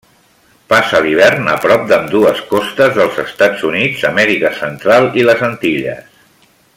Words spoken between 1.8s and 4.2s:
d'ambdues costes dels Estats Units,